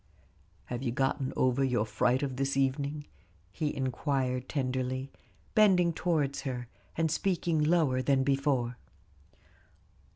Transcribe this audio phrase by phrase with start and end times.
[0.65, 3.05] "Have you gotten over your fright of this evening?"
[3.51, 5.11] he inquired tenderly,
[5.53, 8.77] bending towards her, and speaking lower than before.